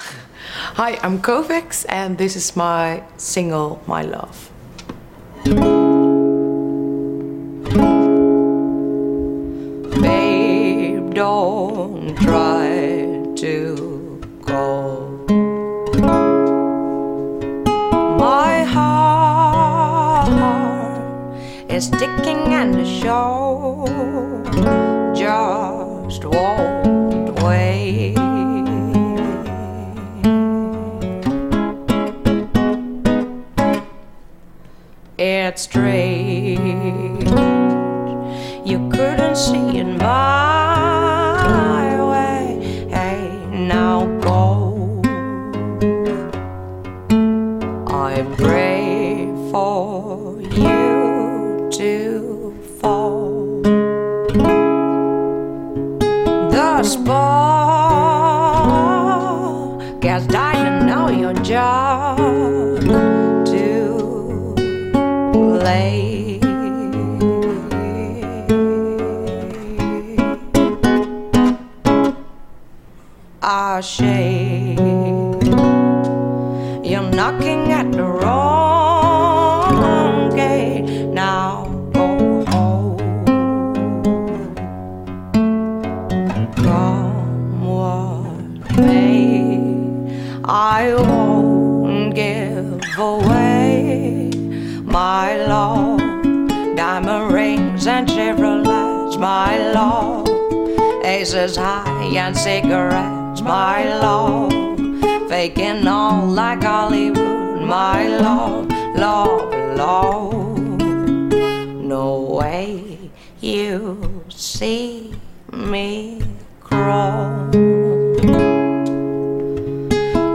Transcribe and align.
Hi, 0.74 0.98
I'm 1.02 1.20
Kovacs, 1.20 1.84
and 1.88 2.16
this 2.18 2.36
is 2.36 2.56
my 2.56 3.02
single, 3.16 3.82
My 3.86 4.02
Love. 4.02 4.50
Babe, 10.00 11.14
don't 11.14 12.16
try 12.16 13.22
to 13.36 14.20
go. 14.42 15.26
My 18.18 18.64
heart 18.64 20.30
is 21.70 21.86
sticking 21.86 22.54
and 22.54 22.74
the 22.74 22.84
show 22.84 23.84
just 25.14 26.24
won't 26.24 26.79
It's 35.22 35.64
strange 35.64 37.28
you 38.64 38.88
couldn't 38.88 39.36
see 39.36 39.76
in 39.76 39.98
my 39.98 42.02
way. 42.10 42.88
Hey, 42.88 43.28
now 43.52 44.06
go. 44.22 45.02
I 47.86 48.22
pray 48.38 49.26
for 49.50 50.40
you 50.40 51.68
to 51.70 52.54
fall. 52.80 53.60
The 56.50 56.82
spark 56.82 57.12
has 60.02 60.26
died, 60.28 60.66
and 60.66 60.86
now 60.86 61.10
you're 61.10 61.34
just 61.34 62.19
You're 76.84 77.10
knocking 77.12 77.72
at 77.72 77.90
the 77.92 78.04
wrong 78.04 79.56
gate. 80.36 80.84
Now 81.06 81.64
go 81.94 82.44
home. 82.44 82.98
Come 86.56 87.64
what 87.64 88.76
may, 88.76 90.42
I 90.44 90.92
won't 90.94 92.14
give 92.14 92.84
away 92.98 94.30
my 94.84 95.36
love. 95.46 96.00
Diamond 96.76 97.32
rings 97.32 97.86
and 97.86 98.06
Chevrolets, 98.06 99.18
my 99.18 99.56
love. 99.72 100.28
Aces 101.02 101.56
high 101.56 102.12
and 102.14 102.36
cigarettes, 102.36 103.19
my 103.42 103.84
love. 103.84 104.52
Faking 105.28 105.86
all 105.86 106.26
like 106.26 106.62
Hollywood, 106.62 107.62
my 107.62 108.06
love, 108.08 108.68
love, 108.96 109.52
love. 109.76 110.58
No 111.94 112.20
way 112.20 112.98
you 113.40 114.24
see 114.28 115.14
me 115.52 116.22
crawl 116.60 117.50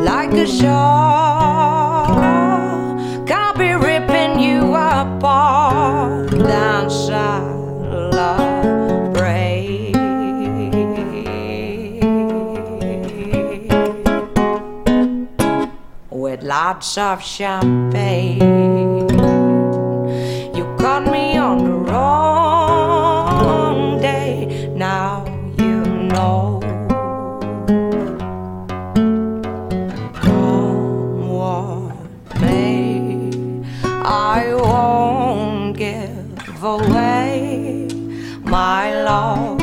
like 0.01 0.33
a 0.33 0.47
shark. 0.47 1.14
With 16.15 16.41
lots 16.43 16.97
of 16.97 17.21
champagne. 17.21 18.39
You 20.55 20.63
caught 20.79 21.05
me 21.11 21.35
on 21.35 21.57
the 21.65 21.71
wrong 21.91 23.19
day. 23.99 24.71
Now 24.73 25.25
you 25.57 25.83
know. 26.13 26.61
Come 30.13 31.27
what 31.27 32.39
may, 32.39 33.19
I 33.83 34.53
won't 34.55 35.75
give 35.77 36.63
away 36.63 37.89
my 38.41 39.03
love. 39.03 39.59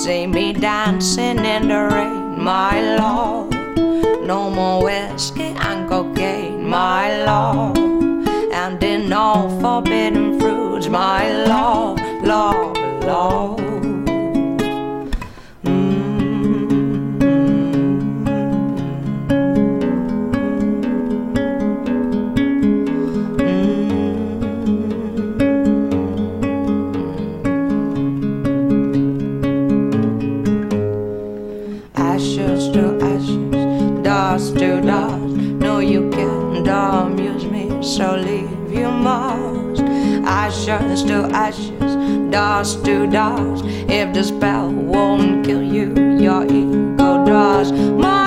See 0.00 0.26
me 0.26 0.52
dancing 0.52 1.44
in 1.44 1.68
the 1.68 1.88
rain, 1.92 2.42
my 2.42 2.80
love. 2.96 3.55
No 4.26 4.50
more 4.50 4.82
whiskey 4.82 5.54
and 5.56 5.88
cocaine, 5.88 6.68
my 6.68 7.24
love. 7.24 7.78
And 8.52 8.82
in 8.82 9.12
all 9.12 9.48
forbidden 9.60 10.40
fruits, 10.40 10.88
my 10.88 11.30
love, 11.46 12.00
love, 12.24 12.76
love. 13.04 13.75
No, 35.64 35.78
you 35.78 36.10
can't 36.10 36.66
amuse 36.66 37.44
me, 37.44 37.82
so 37.82 38.16
leave 38.16 38.72
you 38.72 38.90
must. 38.90 39.82
Ashes 40.24 41.02
to 41.04 41.28
ashes, 41.32 42.30
dust 42.30 42.84
to 42.84 43.06
dust. 43.06 43.64
If 43.88 44.14
the 44.14 44.24
spell 44.24 44.70
won't 44.70 45.44
kill 45.44 45.62
you, 45.62 45.94
your 46.18 46.44
ego 46.44 47.24
does. 47.24 47.72
My 47.72 48.25